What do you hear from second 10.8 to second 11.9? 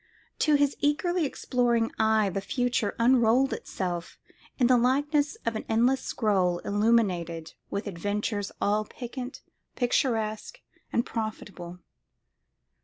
and profitable.